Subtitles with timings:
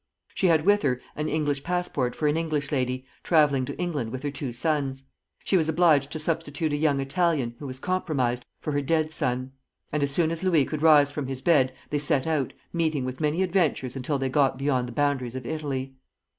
[0.33, 4.23] She had with her an English passport for an English lady, travelling to England with
[4.23, 5.03] her two sons.
[5.43, 9.51] She was obliged to substitute a young Italian, who was compromised, for her dead son;
[9.91, 13.21] and as soon as Louis could rise from his bed, they set out, meeting With
[13.21, 15.93] many adventures until they got beyond the boundaries of Italy.